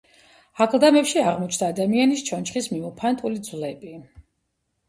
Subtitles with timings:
[0.63, 3.93] აკლდამებში აღმოჩნდა ადამიანის ჩონჩხის მიმოფანტული ძვლები.